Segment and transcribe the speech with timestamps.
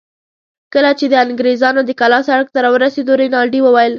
[0.73, 3.89] کله چې د انګرېزانو د کلا سړک ته راورسېدو، رینالډي وویل.